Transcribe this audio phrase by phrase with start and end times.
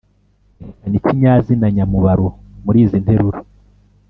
[0.87, 2.27] erekana ikinyazina nyamubaro
[2.63, 3.39] muri izi nteruro